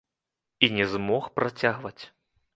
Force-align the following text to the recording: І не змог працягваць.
І 0.67 0.69
не 0.77 0.85
змог 0.95 1.29
працягваць. 1.37 1.99